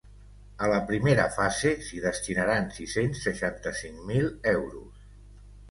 [0.67, 5.07] A la primera fase s’hi destinaran sis-cents seixanta-cinc mil euros.